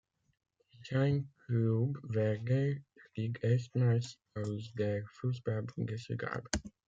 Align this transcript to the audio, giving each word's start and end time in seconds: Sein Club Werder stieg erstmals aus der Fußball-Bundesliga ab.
Sein 0.81 1.29
Club 1.45 1.95
Werder 2.01 2.79
stieg 2.97 3.37
erstmals 3.43 4.17
aus 4.33 4.73
der 4.73 5.05
Fußball-Bundesliga 5.05 6.25
ab. 6.27 6.49